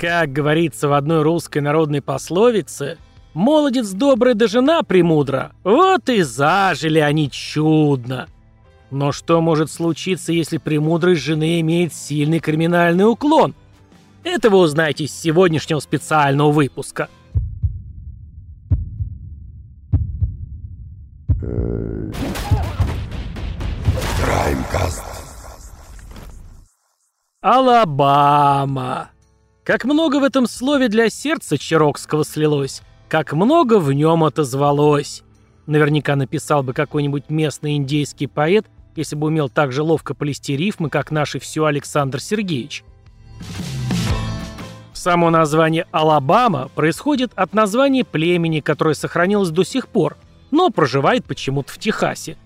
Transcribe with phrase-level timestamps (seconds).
[0.00, 2.96] Как говорится в одной русской народной пословице,
[3.34, 8.26] «Молодец добрый да жена премудра, вот и зажили они чудно».
[8.90, 13.54] Но что может случиться, если премудрость жены имеет сильный криминальный уклон?
[14.24, 17.10] Это вы узнаете из сегодняшнего специального выпуска.
[24.24, 25.04] Краймкаст.
[27.42, 29.10] Алабама.
[29.64, 35.22] Как много в этом слове для сердца Чирокского слилось, как много в нем отозвалось.
[35.66, 40.88] Наверняка написал бы какой-нибудь местный индейский поэт, если бы умел так же ловко плести рифмы,
[40.88, 42.84] как наш и все Александр Сергеевич.
[44.94, 50.16] Само название Алабама происходит от названия племени, которое сохранилось до сих пор,
[50.50, 52.36] но проживает почему-то в Техасе.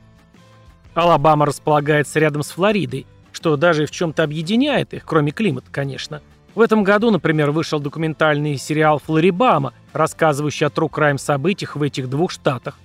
[0.95, 6.21] Алабама располагается рядом с Флоридой, что даже в чем-то объединяет их, кроме климата, конечно.
[6.55, 12.31] В этом году, например, вышел документальный сериал «Флорибама», рассказывающий о crime событиях в этих двух
[12.31, 12.79] штатах.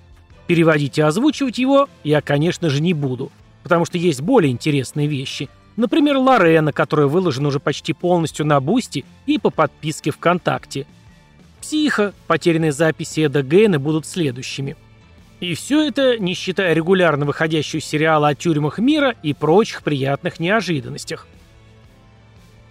[0.46, 3.30] Переводить и озвучивать его я, конечно же, не буду,
[3.62, 5.48] потому что есть более интересные вещи–
[5.80, 10.86] Например, Лорена, которая выложена уже почти полностью на Boosty и по подписке ВКонтакте.
[11.62, 14.76] Психо, потерянные записи Эда Гейна будут следующими.
[15.40, 21.26] И все это, не считая регулярно выходящего сериала о тюрьмах мира и прочих приятных неожиданностях.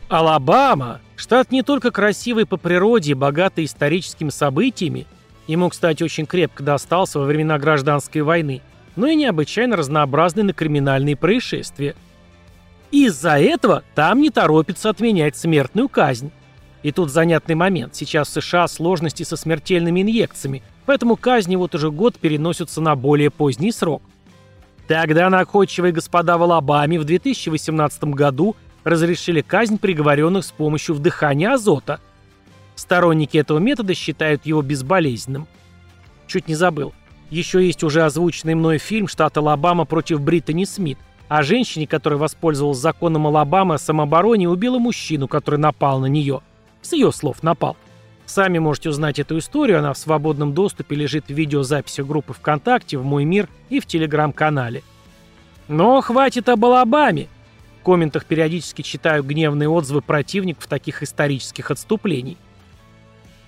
[0.09, 5.07] Алабама– штат не только красивый по природе и богатый историческими событиями,
[5.47, 8.61] ему, кстати, очень крепко достался во времена гражданской войны,
[8.95, 11.95] но и необычайно разнообразный на криминальные происшествия–
[12.91, 16.31] из-за этого там не торопится отменять смертную казнь.
[16.81, 17.93] И тут занятный момент.
[17.95, 23.29] Сейчас в США сложности со смертельными инъекциями, поэтому казни вот уже год переносятся на более
[23.29, 24.01] поздний срок.
[24.87, 31.99] Тогда находчивые господа в Алабаме в 2018 году разрешили казнь приговоренных с помощью вдыхания азота.
[32.75, 35.47] Сторонники этого метода считают его безболезненным.
[36.27, 36.93] Чуть не забыл.
[37.29, 40.97] Еще есть уже озвученный мной фильм «Штат Алабама против Британи Смит»,
[41.27, 46.41] о женщине, которая воспользовалась законом Алабамы о самообороне и убила мужчину, который напал на нее.
[46.81, 47.77] С ее слов напал.
[48.25, 53.05] Сами можете узнать эту историю, она в свободном доступе лежит в видеозаписи группы ВКонтакте, в
[53.05, 54.83] Мой Мир и в Телеграм-канале.
[55.67, 57.27] Но хватит об Алабаме.
[57.89, 62.37] В комментах периодически читаю гневные отзывы противников таких исторических отступлений.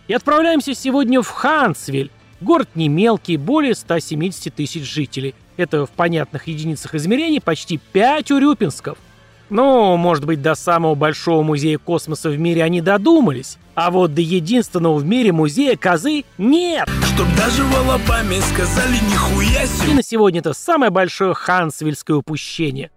[0.08, 2.10] И отправляемся сегодня в Хансвиль.
[2.42, 8.98] Город не мелкий, более 170 тысяч жителей– это в понятных единицах измерений почти 5 урюпинсков.
[9.52, 14.22] Ну, может быть, до самого большого музея космоса в мире они додумались, а вот до
[14.22, 16.90] единственного в мире музея козы нет.
[17.14, 19.92] Чтоб даже в Алабаме сказали нихуя себе.
[19.92, 22.90] И на сегодня это самое большое хансвильское упущение.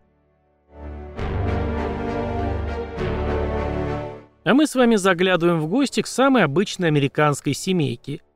[4.45, 8.21] А мы с вами заглядываем в гости к самой обычной американской семейке–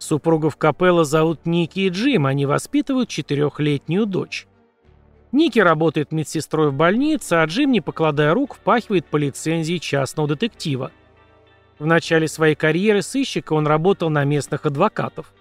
[0.00, 4.46] Супругов Капелла зовут Ники и Джим, они воспитывают четырехлетнюю дочь.
[5.30, 10.90] Ники работает медсестрой в больнице, а Джим, не покладая рук, впахивает по лицензии частного детектива.
[11.78, 15.32] В начале своей карьеры сыщика он работал на местных адвокатов.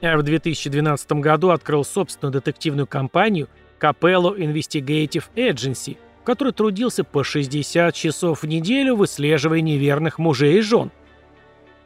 [0.00, 7.24] А в 2012 году открыл собственную детективную компанию Capello Investigative Agency, в которой трудился по
[7.24, 10.90] 60 часов в неделю, выслеживая неверных мужей и жен.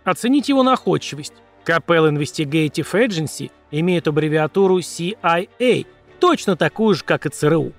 [0.03, 1.34] Оцените его находчивость.
[1.65, 5.87] Capel Investigative Agency имеет аббревиатуру CIA,
[6.21, 7.73] точно такую же, как и ЦРУ.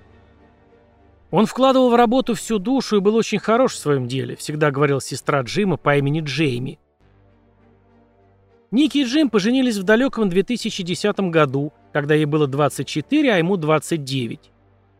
[1.30, 5.00] Он вкладывал в работу всю душу и был очень хорош в своем деле, всегда говорил
[5.00, 6.78] сестра Джима по имени Джейми.
[8.70, 14.50] Ники и Джим поженились в далеком 2010 году, когда ей было 24, а ему 29.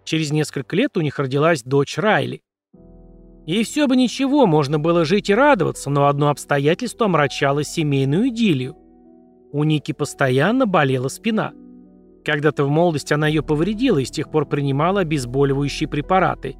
[0.06, 2.43] Через несколько лет у них родилась дочь Райли.
[3.44, 8.77] И все бы ничего, можно было жить и радоваться, но одно обстоятельство омрачало семейную идиллию.
[9.53, 11.53] У Ники постоянно болела спина.
[12.25, 16.57] Когда-то в молодости она ее повредила и с тех пор принимала обезболивающие препараты.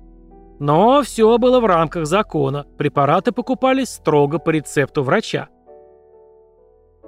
[0.59, 5.49] Но все было в рамках закона, препараты покупались строго по рецепту врача.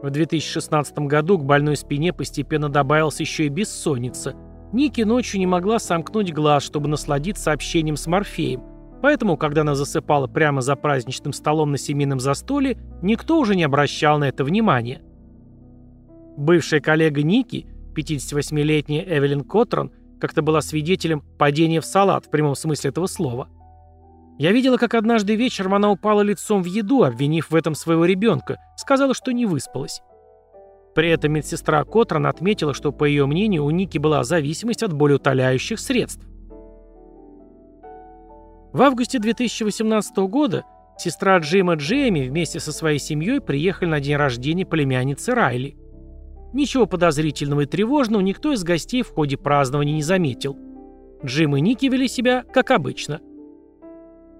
[0.02, 4.36] В 2016 году к больной спине постепенно добавилась еще и бессонница.
[4.72, 8.62] Ники ночью не могла сомкнуть глаз, чтобы насладиться общением с Морфеем–
[9.00, 14.18] Поэтому, когда она засыпала прямо за праздничным столом на семейном застолье, никто уже не обращал
[14.18, 15.02] на это внимания.
[16.36, 22.90] Бывшая коллега Ники, 58-летняя Эвелин Котрон, как-то была свидетелем падения в салат в прямом смысле
[22.90, 23.48] этого слова.
[24.38, 28.58] Я видела, как однажды вечером она упала лицом в еду, обвинив в этом своего ребенка,
[28.76, 30.00] сказала, что не выспалась.
[30.94, 35.78] При этом медсестра Котрон отметила, что, по ее мнению, у Ники была зависимость от болеутоляющих
[35.78, 36.26] средств.
[38.72, 40.64] В августе 2018 года
[40.98, 45.76] Сестра Джима Джейми вместе со своей семьей приехали на день рождения племянницы Райли.
[46.52, 50.58] Ничего подозрительного и тревожного никто из гостей в ходе празднования не заметил.
[51.24, 53.20] Джим и Ники вели себя как обычно.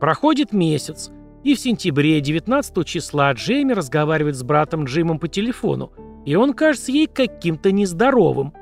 [0.01, 1.13] Проходит месяц,
[1.45, 5.93] и в сентябре 19 числа Джейми разговаривает с братом Джимом по телефону,
[6.25, 8.53] и он кажется ей каким-то нездоровым.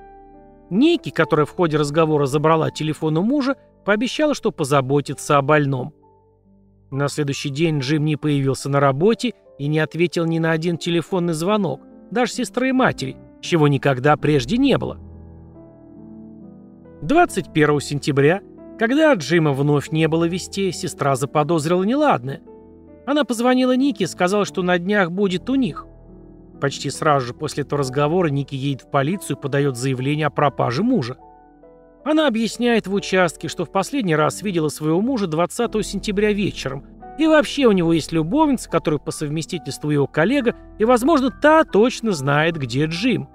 [0.71, 5.95] Ники, которая в ходе разговора забрала телефон у мужа, пообещала, что позаботится о больном.
[6.91, 11.35] На следующий день Джим не появился на работе и не ответил ни на один телефонный
[11.35, 11.81] звонок,
[12.11, 14.99] даже сестры и матери, чего никогда прежде не было.
[17.03, 18.41] 21 сентября,
[18.79, 22.43] когда от Джима вновь не было вестей, сестра заподозрила неладное.
[23.07, 25.87] Она позвонила Нике и сказала, что на днях будет у них.
[26.61, 30.83] Почти сразу же после этого разговора Ники едет в полицию и подает заявление о пропаже
[30.83, 31.19] мужа.
[32.05, 36.87] Она объясняет в участке, что в последний раз видела своего мужа 20 сентября вечером,
[37.19, 42.13] и вообще у него есть любовница, которая по совместительству его коллега, и, возможно, та точно
[42.13, 43.29] знает, где Джим.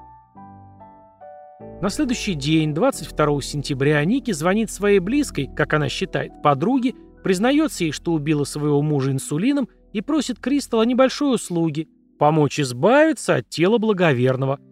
[1.81, 7.91] На следующий день, 22 сентября, Ники звонит своей близкой, как она считает, подруге, признается ей,
[7.91, 11.87] что убила своего мужа инсулином, и просит Кристал о небольшой услуге–
[12.21, 14.59] помочь избавиться от тела благоверного–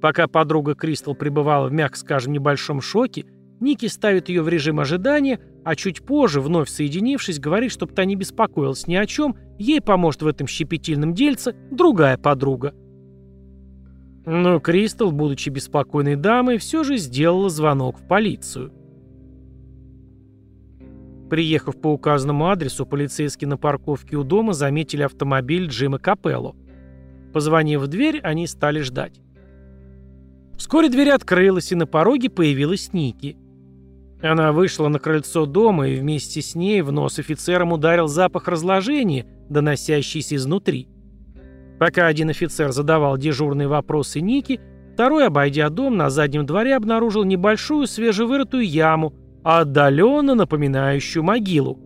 [0.00, 3.24] Пока подруга Кристал пребывала в, мягко скажем, небольшом шоке,
[3.60, 8.14] Ники ставит ее в режим ожидания, а чуть позже, вновь соединившись, говорит, чтобы та не
[8.14, 12.72] беспокоилась ни о чем, ей поможет в этом щепетильном дельце другая подруга.
[14.24, 18.72] Но Кристал, будучи беспокойной дамой, все же сделала звонок в полицию.
[21.28, 26.56] Приехав по указанному адресу, полицейские на парковке у дома заметили автомобиль Джима Капелло.
[27.32, 29.20] Позвонив в дверь, они стали ждать.
[30.56, 33.36] Вскоре дверь открылась, и на пороге появилась Ники.
[34.22, 39.26] Она вышла на крыльцо дома, и вместе с ней в нос офицерам ударил запах разложения,
[39.48, 40.88] доносящийся изнутри.
[41.78, 44.60] Пока один офицер задавал дежурные вопросы Ники,
[44.94, 49.14] второй, обойдя дом, на заднем дворе обнаружил небольшую свежевырытую яму,
[49.56, 51.78] отдаленно напоминающую могилу.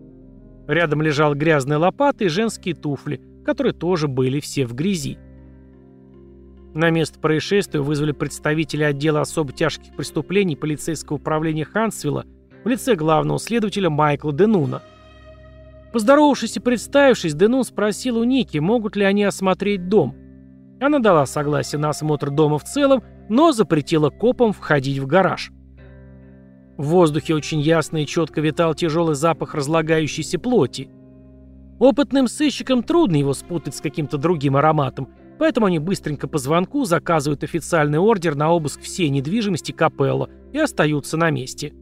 [0.67, 5.17] Рядом лежал грязная лопата и женские туфли, которые тоже были все в грязи.
[6.73, 12.25] На место происшествия вызвали представители отдела особо тяжких преступлений полицейского управления Хансвилла
[12.65, 14.81] в лице главного следователя Майкла Денуна.
[15.93, 20.17] Поздоровавшись и представившись, Денун спросил у Ники, могут ли они осмотреть дом.
[20.81, 25.51] Она дала согласие на осмотр дома в целом, но запретила копам входить в гараж.
[26.77, 30.89] В воздухе очень ясно и четко витал тяжелый запах разлагающейся плоти.
[31.79, 35.09] Опытным сыщикам трудно его спутать с каким-то другим ароматом–
[35.39, 41.17] Поэтому они быстренько по звонку заказывают официальный ордер на обыск всей недвижимости Капелла и остаются
[41.17, 41.73] на месте.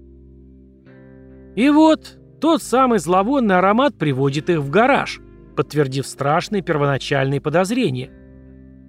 [1.56, 5.20] И вот, тот самый зловонный аромат приводит их в гараж,
[5.56, 8.10] подтвердив страшные первоначальные подозрения.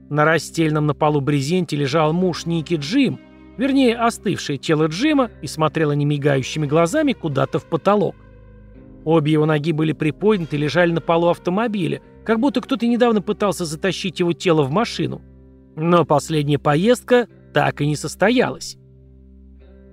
[0.09, 3.19] На растельном на полу брезенте лежал муж Ники Джим,
[3.57, 8.15] вернее, остывшее тело Джима, и смотрело немигающими глазами куда-то в потолок.
[9.05, 13.65] Обе его ноги были приподняты и лежали на полу автомобиля, как будто кто-то недавно пытался
[13.65, 15.23] затащить его тело в машину.
[15.75, 18.77] Но последняя поездка так и не состоялась.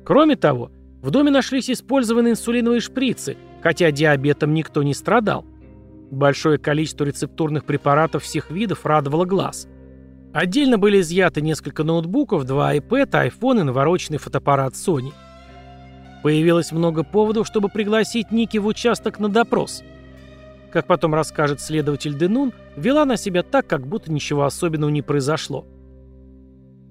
[0.06, 0.72] Кроме того,
[1.02, 5.46] в доме нашлись использованные инсулиновые шприцы, хотя диабетом никто не страдал.
[6.12, 9.68] Большое количество рецептурных препаратов всех видов радовало глаз.
[10.33, 15.12] Отдельно были изъяты несколько ноутбуков, два iPad, iPhone и навороченный фотоаппарат Sony.
[16.24, 19.83] Появилось много поводов, чтобы пригласить Ники в участок на допрос–
[20.71, 25.65] как потом расскажет следователь Денун, вела на себя так, как будто ничего особенного не произошло.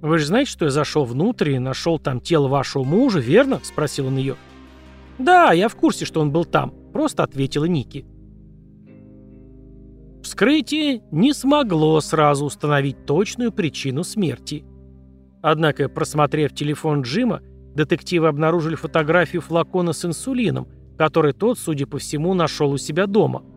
[0.00, 4.07] «Вы же знаете, что я зашел внутрь и нашел там тело вашего мужа, верно?»– спросил
[4.09, 4.37] он ее.
[5.18, 8.07] «Да, я в курсе, что он был там»,– просто ответила Ники.
[10.23, 14.65] Вскрытие не смогло сразу установить точную причину смерти.
[15.43, 17.41] Однако, просмотрев телефон Джима,
[17.75, 23.43] детективы обнаружили фотографию флакона с инсулином, который тот, судя по всему, нашел у себя дома–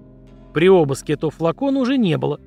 [0.54, 2.40] при обыске этого флакона уже не было.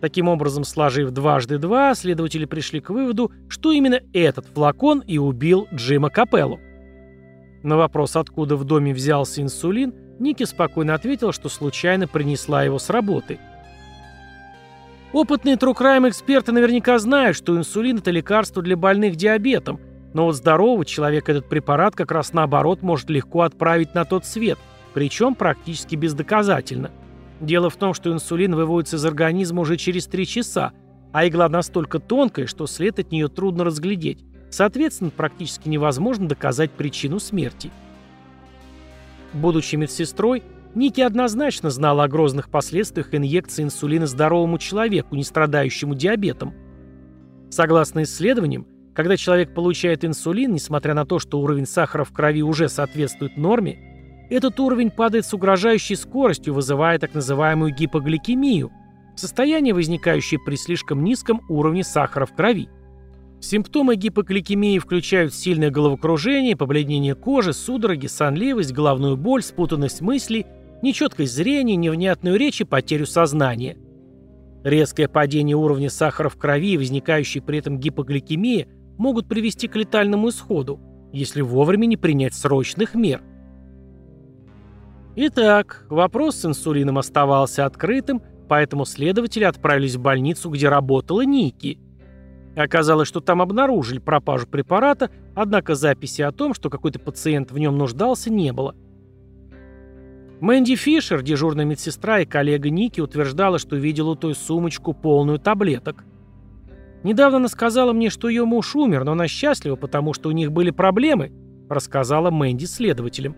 [0.00, 5.66] Таким образом, сложив дважды два, следователи пришли к выводу, что именно этот флакон и убил
[5.72, 6.60] Джима Капеллу.
[7.62, 12.90] На вопрос, откуда в доме взялся инсулин, Ники спокойно ответил, что случайно принесла его с
[12.90, 13.38] работы.
[15.12, 19.80] Опытные трукрайм-эксперты наверняка знают, что инсулин– это лекарство для больных диабетом,
[20.14, 24.58] но вот здорового человека этот препарат как раз наоборот может легко отправить на тот свет,
[24.94, 26.90] причем практически бездоказательно–
[27.40, 30.72] Дело в том, что инсулин выводится из организма уже через 3 часа,
[31.12, 34.24] а игла настолько тонкая, что след от нее трудно разглядеть.
[34.50, 37.70] Соответственно, практически невозможно доказать причину смерти.
[39.32, 40.42] Будучи медсестрой,
[40.74, 46.54] Ники однозначно знала о грозных последствиях инъекции инсулина здоровому человеку, не страдающему диабетом.
[47.50, 52.68] Согласно исследованиям, когда человек получает инсулин, несмотря на то, что уровень сахара в крови уже
[52.68, 58.70] соответствует норме, этот уровень падает с угрожающей скоростью, вызывая так называемую гипогликемию–
[59.16, 62.68] Состояние, возникающее при слишком низком уровне сахара в крови.
[63.40, 70.46] Симптомы гипогликемии включают сильное головокружение, побледнение кожи, судороги, сонливость, головную боль, спутанность мыслей,
[70.82, 73.76] нечеткость зрения, невнятную речь и потерю сознания.
[74.64, 78.66] Резкое падение уровня сахара в крови и возникающая при этом гипогликемия
[78.98, 80.80] могут привести к летальному исходу,
[81.12, 83.22] если вовремя не принять срочных мер.
[85.14, 91.78] Итак, вопрос с инсулином оставался открытым, Поэтому следователи отправились в больницу, где работала Ники.
[92.56, 97.76] Оказалось, что там обнаружили пропажу препарата, однако записи о том, что какой-то пациент в нем
[97.76, 98.74] нуждался, не было.
[100.40, 106.04] Мэнди Фишер, дежурная медсестра и коллега Ники, утверждала, что видела той сумочку полную таблеток.
[107.02, 110.50] Недавно она сказала мне, что ее муж умер, но она счастлива, потому что у них
[110.50, 111.32] были проблемы,
[111.68, 113.36] рассказала Мэнди следователям.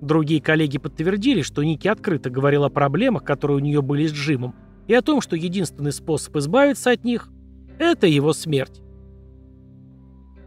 [0.00, 4.54] Другие коллеги подтвердили, что Ники открыто говорил о проблемах, которые у нее были с Джимом,
[4.86, 7.28] и о том, что единственный способ избавиться от них–
[7.78, 8.80] это его смерть.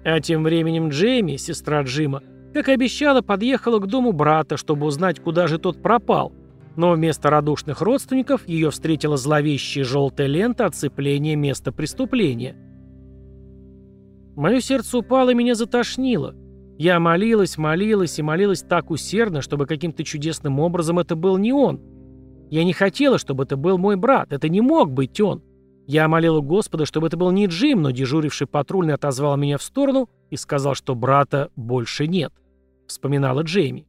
[0.03, 2.23] А тем временем Джейми, сестра Джима,
[2.53, 6.33] как и обещала, подъехала к дому брата, чтобы узнать, куда же тот пропал,
[6.75, 12.55] но вместо радушных родственников ее встретила зловещая желтая лента оцепления места преступления.
[14.35, 16.35] Мое сердце упало и меня затошнило.
[16.77, 21.79] Я молилась, молилась и молилась так усердно, чтобы каким-то чудесным образом это был не он.
[22.49, 24.33] Я не хотела, чтобы это был мой брат.
[24.33, 25.43] Это не мог быть он.
[25.87, 30.09] Я молила Господа, чтобы это был не Джим, но дежуривший патрульный отозвал меня в сторону
[30.29, 32.33] и сказал, что брата больше нет.
[32.87, 33.87] Вспоминала Джейми.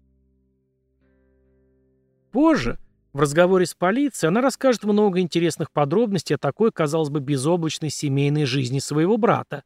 [2.32, 2.78] Позже,
[3.12, 8.46] в разговоре с полицией, она расскажет много интересных подробностей о такой, казалось бы, безоблачной семейной
[8.46, 9.64] жизни своего брата.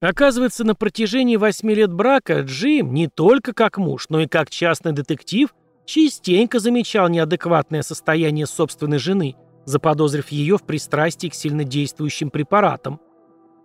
[0.00, 4.92] Оказывается, на протяжении восьми лет брака Джим не только как муж, но и как частный
[4.92, 5.52] детектив
[5.86, 9.34] частенько замечал неадекватное состояние собственной жены,
[9.68, 13.00] заподозрив ее в пристрастии к сильнодействующим препаратам.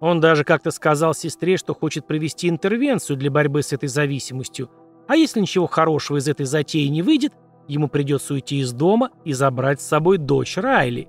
[0.02, 4.70] Он даже как-то сказал сестре, что хочет провести интервенцию для борьбы с этой зависимостью,
[5.08, 7.32] а если ничего хорошего из этой затеи не выйдет,
[7.70, 11.08] ему придется уйти из дома и забрать с собой дочь Райли.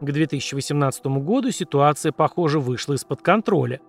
[0.00, 3.80] К 2018 году ситуация, похоже, вышла из-под контроля.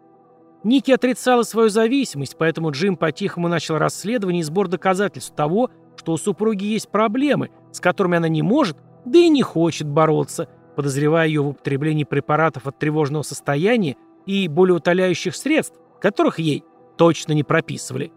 [0.63, 6.17] Ники отрицала свою зависимость, поэтому Джим по-тихому начал расследование и сбор доказательств того, что у
[6.17, 8.77] супруги есть проблемы, с которыми она не может,
[9.11, 13.95] да и не хочет бороться, подозревая ее в употреблении препаратов от тревожного состояния
[14.25, 16.63] и болеутоляющих средств, которых ей
[16.97, 18.11] точно не прописывали.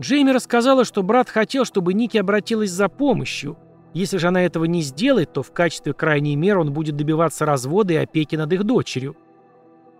[0.00, 3.56] Джейми рассказала, что брат хотел, чтобы Ники обратилась за помощью–
[3.94, 7.94] если же она этого не сделает, то в качестве крайней меры он будет добиваться развода
[7.94, 9.16] и опеки над их дочерью.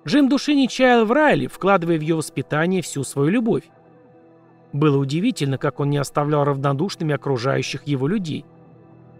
[0.06, 3.64] Джим души не чаял в Райли, вкладывая в ее воспитание всю свою любовь.
[4.72, 8.44] Было удивительно, как он не оставлял равнодушными окружающих его людей.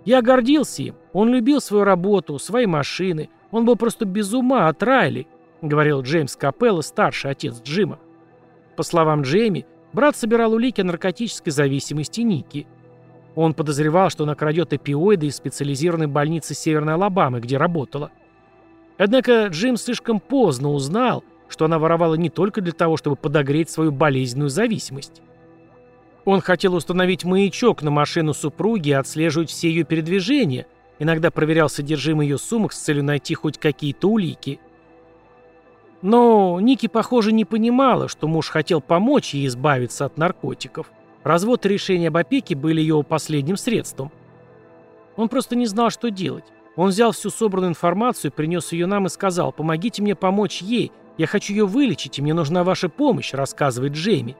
[0.08, 0.94] Я гордился им.
[1.12, 3.28] Он любил свою работу, свои машины.
[3.50, 5.26] Он был просто без ума от Райли,
[5.60, 7.98] говорил Джеймс Капелло, старший отец Джима.
[8.74, 12.66] По словам Джейми, брат собирал улики о наркотической зависимости Ники–
[13.40, 18.10] он подозревал, что она крадет опиоиды из специализированной больницы Северной Алабамы, где работала.
[18.96, 23.92] Однако Джим слишком поздно узнал, что она воровала не только для того, чтобы подогреть свою
[23.92, 25.22] болезненную зависимость.
[26.28, 30.66] Он хотел установить маячок на машину супруги и отслеживать все ее передвижения,
[30.98, 34.60] иногда проверял содержимое ее сумок с целью найти хоть какие-то улики.
[36.02, 40.90] Но Ники, похоже, не понимала, что муж хотел помочь ей избавиться от наркотиков.
[41.24, 44.12] Развод и решение об опеке были его последним средством.
[45.16, 46.44] Он просто не знал, что делать.
[46.76, 50.92] Он взял всю собранную информацию, принес ее нам и сказал, «Помогите мне помочь ей.
[51.16, 54.36] Я хочу ее вылечить, и мне нужна ваша помощь»,— рассказывает Джейми.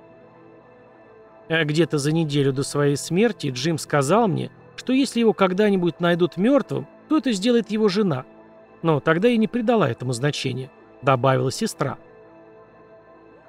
[1.48, 6.36] А где-то за неделю до своей смерти Джим сказал мне, что если его когда-нибудь найдут
[6.36, 8.24] мертвым, то это сделает его жена.
[8.82, 10.70] Но тогда я не придала этому значения,
[11.02, 11.98] добавила сестра.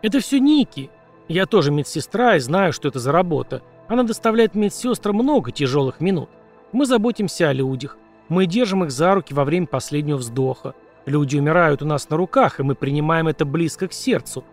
[0.01, 0.89] Это все Ники.
[1.27, 3.61] Я тоже медсестра и знаю, что это за работа.
[3.87, 6.29] Она доставляет медсестрам много тяжелых минут.
[6.71, 7.97] Мы заботимся о людях.
[8.29, 10.73] Мы держим их за руки во время последнего вздоха.
[11.05, 14.43] Люди умирают у нас на руках, и мы принимаем это близко к сердцу.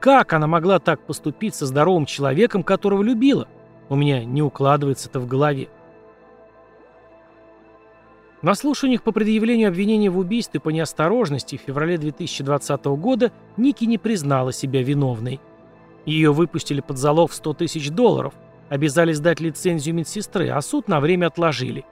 [0.00, 3.48] Как она могла так поступить со здоровым человеком, которого любила?
[3.88, 5.68] У меня не укладывается это в голове.
[8.42, 13.98] На слушаниях по предъявлению обвинения в убийстве по неосторожности в феврале 2020 года Ники не
[13.98, 15.40] признала себя виновной.
[16.04, 18.34] Ее выпустили под залог в 100 тысяч долларов,
[18.68, 21.84] обязали сдать лицензию медсестры, а суд на время отложили.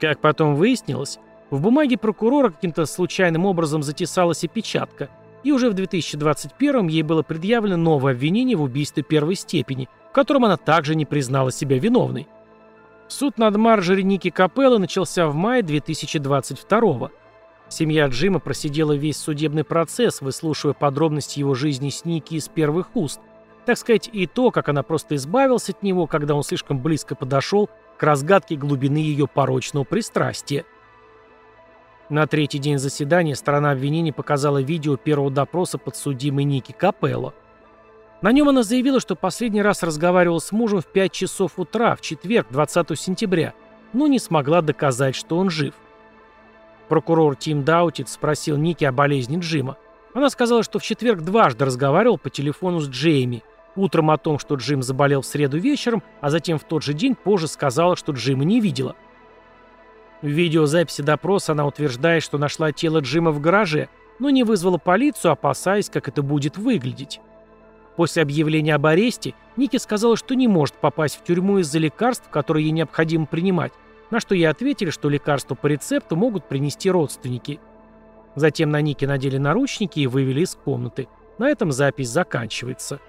[0.00, 1.18] Как потом выяснилось,
[1.50, 5.10] в бумаге прокурора каким-то случайным образом затесалась опечатка,
[5.44, 10.44] и уже в 2021 ей было предъявлено новое обвинение в убийстве первой степени, в котором
[10.44, 12.26] она также не признала себя виновной.
[13.08, 17.12] Суд над Марджери Ники Капелло начался в мае 2022 года.
[17.68, 23.20] Семья Джима просидела весь судебный процесс, выслушивая подробности его жизни с Ники из первых уст.
[23.64, 27.68] Так сказать, и то, как она просто избавилась от него, когда он слишком близко подошел
[27.98, 30.64] к разгадке глубины ее порочного пристрастия.
[32.08, 37.34] На третий день заседания сторона обвинения показала видео первого допроса подсудимой Ники Капелло.
[38.22, 42.00] На нем она заявила, что последний раз разговаривала с мужем в 5 часов утра, в
[42.00, 43.54] четверг, 20 сентября,
[43.92, 45.74] но не смогла доказать, что он жив.
[46.88, 49.76] Прокурор Тим Даутит спросил Ники о болезни Джима.
[50.14, 53.42] Она сказала, что в четверг дважды разговаривал по телефону с Джейми.
[53.74, 57.16] Утром о том, что Джим заболел в среду вечером, а затем в тот же день
[57.16, 58.94] позже сказала, что Джима не видела.
[60.22, 65.32] В видеозаписи допроса она утверждает, что нашла тело Джима в гараже, но не вызвала полицию,
[65.32, 67.20] опасаясь, как это будет выглядеть.
[67.96, 72.66] После объявления об аресте Ники сказала, что не может попасть в тюрьму из-за лекарств, которые
[72.66, 73.72] ей необходимо принимать,
[74.10, 77.58] на что ей ответили, что лекарства по рецепту могут принести родственники.
[78.34, 81.08] Затем на Нике надели наручники и вывели из комнаты.
[81.38, 83.00] На этом запись заканчивается.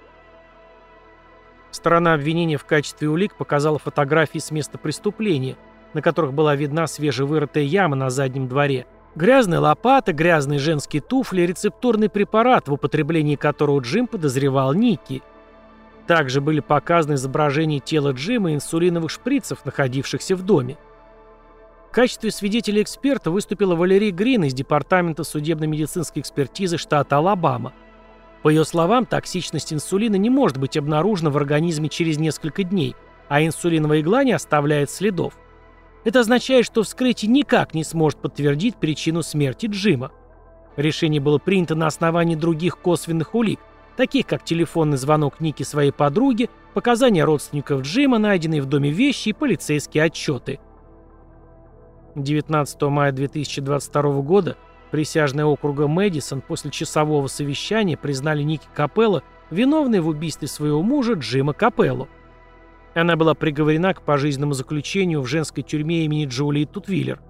[1.71, 5.57] Сторона обвинения в качестве улик показала фотографии с места преступления,
[5.97, 8.85] на которых была видна свежевырытая яма на заднем дворе,
[9.15, 15.23] грязная лопата, грязные женские туфли и рецептурный препарат, в употреблении которого Джим подозревал Ники.
[16.05, 20.77] Также были показаны изображения тела Джима и инсулиновых шприцев, находившихся в доме.
[21.89, 27.73] В качестве свидетеля-эксперта выступила Валерия Грин из Департамента судебно-медицинской экспертизы штата Алабама.
[28.43, 32.95] По ее словам, токсичность инсулина не может быть обнаружена в организме через несколько дней,
[33.29, 35.33] а инсулиновая игла не оставляет следов.
[36.07, 40.13] Это означает, что вскрытие никак не сможет подтвердить причину смерти Джима.
[40.77, 43.59] Решение было принято на основании других косвенных улик,
[43.97, 49.33] таких как телефонный звонок Ники своей подруге, показания родственников Джима, найденные в доме вещи и
[49.33, 50.61] полицейские отчеты–
[52.17, 54.57] 19 мая 2022 года
[54.91, 61.53] присяжные округа Мэдисон после часового совещания признали Ники Капелло виновной в убийстве своего мужа Джима
[61.53, 62.07] Капелло.
[62.97, 67.21] Она была приговорена к пожизненному заключению в женской тюрьме имени Джулии Тутвиллер.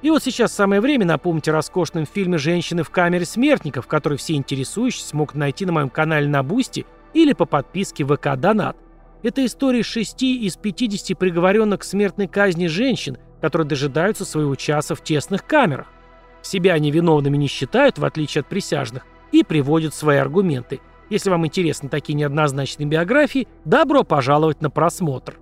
[0.00, 4.34] И вот сейчас самое время напомнить о роскошном фильме «Женщины в камере смертников», который все
[4.34, 8.76] интересующиеся смогут найти на моем канале на Boosty или по подписке ВК Донат.
[9.24, 15.02] Это история шести из 50 приговоренных к смертной казни женщин, которые дожидаются своего часа в
[15.02, 15.88] тесных камерах.
[16.42, 20.80] Себя они виновными не считают, в отличие от присяжных, и приводят свои аргументы.
[21.10, 25.38] Если вам интересны такие неоднозначные биографии, добро пожаловать на просмотр.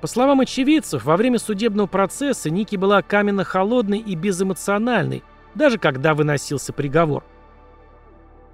[0.00, 5.22] По словам очевидцев, во время судебного процесса Ники была каменно-холодной и безэмоциональной,
[5.54, 7.24] даже когда выносился приговор.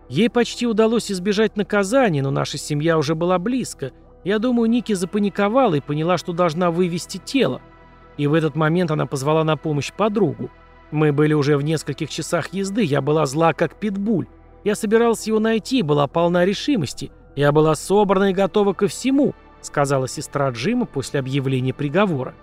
[0.08, 3.92] Ей почти удалось избежать наказания, но наша семья уже была близко–
[4.24, 7.60] я думаю, Ники запаниковала и поняла, что должна вывести тело.
[8.16, 10.50] И в этот момент она позвала на помощь подругу.
[10.90, 14.26] Мы были уже в нескольких часах езды, я была зла как питбуль.
[14.64, 17.10] Я собирался его найти, была полна решимости.
[17.36, 22.34] Я была собрана и готова ко всему, сказала сестра Джима после объявления приговора.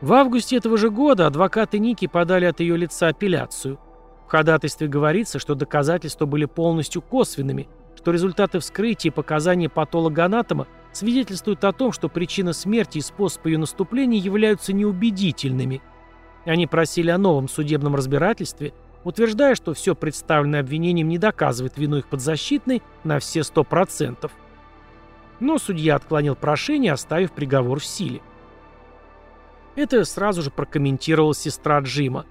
[0.00, 3.78] В августе этого же года адвокаты Ники подали от ее лица апелляцию.
[4.26, 7.68] В ходатайстве говорится, что доказательства были полностью косвенными–
[8.00, 13.58] что результаты вскрытия и показания патологоанатома свидетельствуют о том, что причина смерти и способ ее
[13.58, 15.82] наступления являются неубедительными.
[16.46, 18.72] Они просили о новом судебном разбирательстве,
[19.04, 24.30] утверждая, что все представленное обвинением не доказывает вину их подзащитной на все 100%.
[25.40, 28.20] Но судья отклонил прошение, оставив приговор в силе.
[29.76, 32.26] Это сразу же прокомментировала сестра Джима.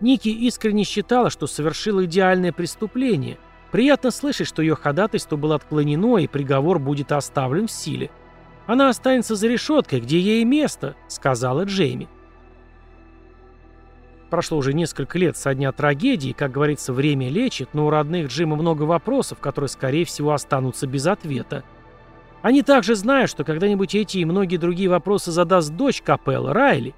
[0.00, 3.38] Ники искренне считала, что совершила идеальное преступление–
[3.72, 8.10] Приятно слышать, что ее ходатайство было отклонено и приговор будет оставлен в силе.
[8.66, 12.06] Она останется за решеткой, где ей место, сказала Джейми.
[14.32, 18.56] Прошло уже несколько лет со дня трагедии, как говорится, время лечит, но у родных Джима
[18.56, 21.64] много вопросов, которые, скорее всего, останутся без ответа.
[22.40, 26.94] Они также знают, что когда-нибудь эти и многие другие вопросы задаст дочь Капелла, Райли.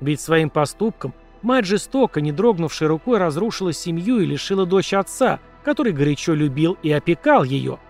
[0.00, 5.92] Ведь своим поступком мать жестоко, не дрогнувшей рукой, разрушила семью и лишила дочь отца– который
[5.92, 7.80] горячо любил и опекал ее.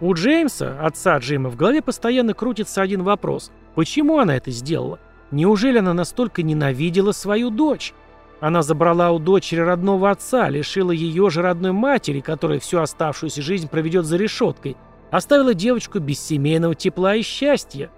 [0.00, 3.50] У Джеймса, отца Джима, в голове постоянно крутится один вопрос.
[3.74, 5.00] Почему она это сделала?
[5.32, 7.94] Неужели она настолько ненавидела свою дочь?
[8.40, 13.68] Она забрала у дочери родного отца, лишила ее же родной матери, которая всю оставшуюся жизнь
[13.68, 14.76] проведет за решеткой,
[15.10, 17.90] оставила девочку без семейного тепла и счастья.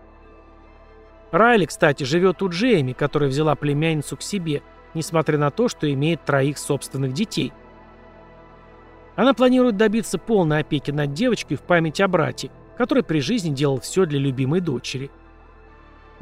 [1.33, 4.63] Райли, кстати, живет у Джейми, которая взяла племянницу к себе,
[4.95, 7.53] несмотря на то, что имеет троих собственных детей.
[9.17, 13.81] Она планирует добиться полной опеки над девочкой в память о брате, который при жизни делал
[13.81, 15.11] все для любимой дочери.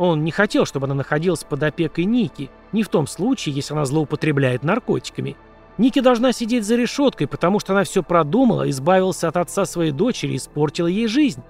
[0.04, 3.84] Он не хотел, чтобы она находилась под опекой Ники, не в том случае, если она
[3.84, 5.36] злоупотребляет наркотиками.
[5.78, 10.32] Ники должна сидеть за решеткой, потому что она все продумала, избавилась от отца своей дочери
[10.32, 11.44] и испортила ей жизнь.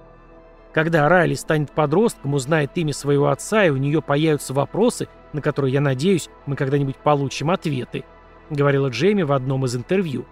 [0.71, 5.73] Когда Райли станет подростком, узнает имя своего отца, и у нее появятся вопросы, на которые,
[5.73, 8.03] я надеюсь, мы когда-нибудь получим ответы»,—
[8.51, 10.25] говорила Джейми в одном из интервью.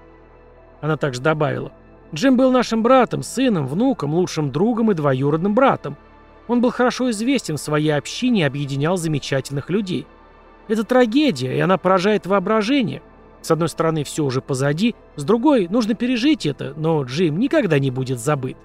[0.80, 1.72] Она также добавила,
[2.14, 5.98] «Джим был нашим братом, сыном, внуком, лучшим другом и двоюродным братом.
[6.48, 10.08] Он был хорошо известен в своей общине и объединял замечательных людей.
[10.68, 13.02] Это трагедия, и она поражает воображение.
[13.42, 17.90] С одной стороны, все уже позади, с другой, нужно пережить это, но Джим никогда не
[17.90, 18.58] будет забыт.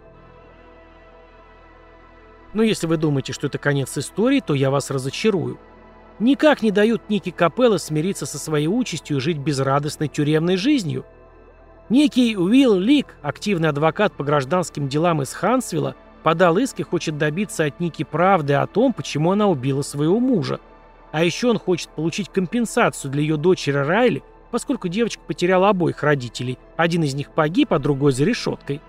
[2.52, 5.58] Но если вы думаете, что это конец истории, то я вас разочарую.
[6.18, 11.04] Никак не дают Ники Капелло смириться со своей участью и жить безрадостной тюремной жизнью.
[11.88, 15.94] Некий Уилл Лик, активный адвокат по гражданским делам из Хансвилла,
[16.26, 20.58] подал иск и хочет добиться от Ники правды о том, почему она убила своего мужа.
[21.12, 26.58] А еще он хочет получить компенсацию для ее дочери Райли, поскольку девочка потеряла обоих родителей.
[26.76, 28.80] Один из них погиб, а другой за решеткой.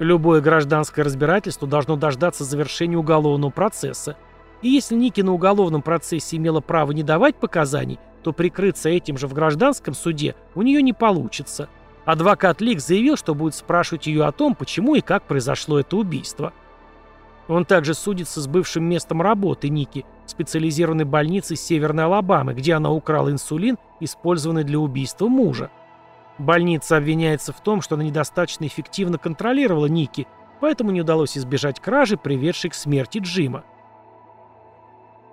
[0.00, 4.16] Любое гражданское разбирательство должно дождаться завершения уголовного процесса.
[4.62, 9.28] И если Ники на уголовном процессе имела право не давать показаний, то прикрыться этим же
[9.28, 11.68] в гражданском суде у нее не получится.
[12.06, 16.52] Адвокат Лик заявил, что будет спрашивать ее о том, почему и как произошло это убийство.
[17.48, 23.30] Он также судится с бывшим местом работы Ники, специализированной больницы Северной Алабамы, где она украла
[23.30, 25.70] инсулин, использованный для убийства мужа.
[26.38, 30.28] Больница обвиняется в том, что она недостаточно эффективно контролировала Ники,
[30.60, 33.64] поэтому не удалось избежать кражи, приведшей к смерти Джима.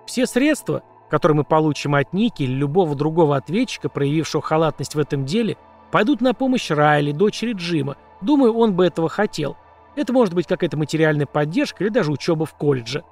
[0.07, 5.25] Все средства, которые мы получим от Ники или любого другого ответчика, проявившего халатность в этом
[5.25, 5.57] деле,
[5.93, 7.97] пойдут на помощь Райли, дочери Джима.
[8.19, 9.55] Думаю, он бы этого хотел.
[9.95, 13.03] Это может быть какая-то материальная поддержка или даже учеба в колледже.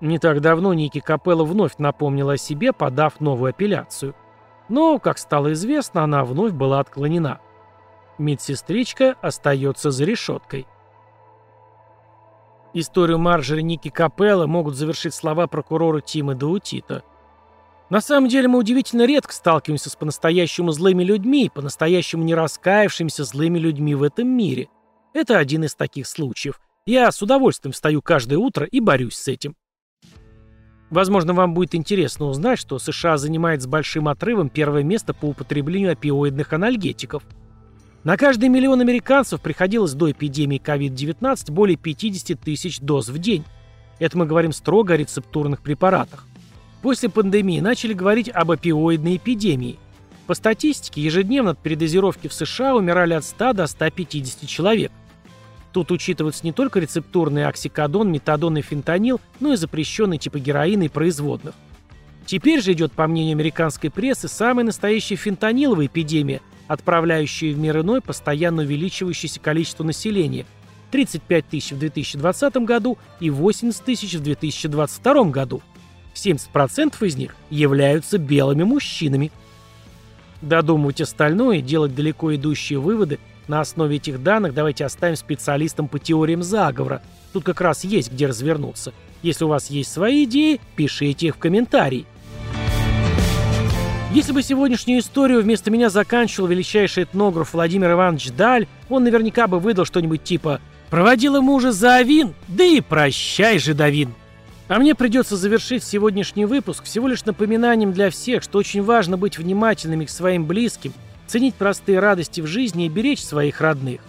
[0.00, 4.14] Не так давно Ники Капелло вновь напомнила о себе, подав новую апелляцию.
[4.70, 7.40] Но, как стало известно, она вновь была отклонена.
[8.16, 10.66] Медсестричка остается за решеткой.
[12.72, 17.02] Историю Марджери Ники Капелла могут завершить слова прокурора Тима Даутита.
[17.90, 23.58] На самом деле мы удивительно редко сталкиваемся с по-настоящему злыми людьми, по-настоящему не раскаявшимися злыми
[23.58, 24.68] людьми в этом мире.
[25.12, 26.60] Это один из таких случаев.
[26.86, 29.54] Я с удовольствием встаю каждое утро и борюсь с этим.
[30.90, 35.92] Возможно, вам будет интересно узнать, что США занимает с большим отрывом первое место по употреблению
[35.92, 37.22] опиоидных анальгетиков.
[38.04, 43.44] На каждый миллион американцев приходилось до эпидемии COVID-19 более 50 тысяч доз в день.
[44.00, 46.26] Это мы говорим строго о рецептурных препаратах.
[46.82, 49.78] После пандемии начали говорить об опиоидной эпидемии.
[50.26, 54.90] По статистике, ежедневно от передозировки в США умирали от 100 до 150 человек.
[55.72, 60.88] Тут учитываются не только рецептурный оксикодон, метадон и фентанил, но и запрещенные типы героина и
[60.88, 61.54] производных.
[62.26, 68.00] Теперь же идет, по мнению американской прессы, самая настоящая фентаниловая эпидемия, отправляющая в мир иной
[68.00, 70.46] постоянно увеличивающееся количество населения–
[70.92, 75.62] 35 тысяч в 2020 году и 80 тысяч в 2022 году.
[76.14, 79.32] 70% из них являются белыми мужчинами.
[80.40, 86.42] Додумывать остальное делать далеко идущие выводы– на основе этих данных давайте оставим специалистам по теориям
[86.42, 87.02] заговора.
[87.32, 88.92] Тут как раз есть где развернуться.
[89.22, 92.06] Если у вас есть свои идеи, пишите их в комментарии.
[94.12, 99.58] Если бы сегодняшнюю историю вместо меня заканчивал величайший этнограф Владимир Иванович Даль, он наверняка бы
[99.58, 104.14] выдал что-нибудь типа «Проводила мужа за Авин, да и прощай же, Давин».
[104.72, 109.36] А мне придется завершить сегодняшний выпуск всего лишь напоминанием для всех, что очень важно быть
[109.36, 110.94] внимательными к своим близким–
[111.26, 114.00] ценить простые радости в жизни и беречь своих родных.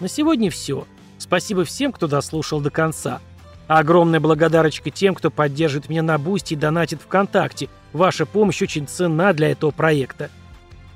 [0.00, 0.84] На сегодня все.
[1.18, 3.20] Спасибо всем, кто дослушал до конца.
[3.68, 7.68] А огромная благодарочка тем, кто поддерживает меня на Boosty и донатит ВКонтакте.
[7.92, 10.28] Ваша помощь очень ценна для этого проекта.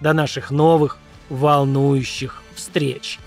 [0.00, 3.20] До наших новых, волнующих встреч!